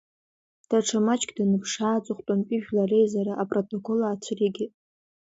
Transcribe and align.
Даҽа 0.69 0.99
маҷк 1.05 1.29
даныԥшаа, 1.35 1.93
аҵыхәтәантәи 1.97 2.63
жәлар 2.63 2.87
реизара 2.91 3.33
апротокол 3.43 3.99
аацәыригеит. 4.01 4.73